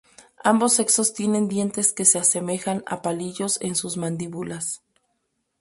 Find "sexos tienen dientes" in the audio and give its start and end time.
0.73-1.93